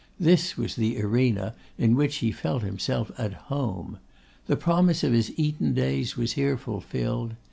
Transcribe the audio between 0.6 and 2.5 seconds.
the arena in which he